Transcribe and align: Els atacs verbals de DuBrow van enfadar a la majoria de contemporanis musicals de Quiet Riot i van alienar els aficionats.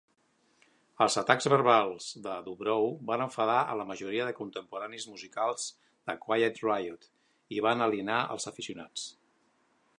Els 1.05 1.17
atacs 1.21 1.47
verbals 1.53 2.07
de 2.27 2.37
DuBrow 2.47 2.89
van 3.11 3.25
enfadar 3.27 3.59
a 3.73 3.77
la 3.81 3.85
majoria 3.91 4.27
de 4.29 4.35
contemporanis 4.39 5.07
musicals 5.13 5.67
de 6.11 6.17
Quiet 6.27 6.61
Riot 6.65 7.09
i 7.59 7.63
van 7.67 7.89
alienar 7.91 8.19
els 8.37 8.53
aficionats. 8.53 9.09